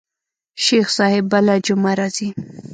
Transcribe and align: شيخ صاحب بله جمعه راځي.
شيخ 0.63 0.87
صاحب 0.97 1.25
بله 1.33 1.55
جمعه 1.67 1.93
راځي. 1.99 2.29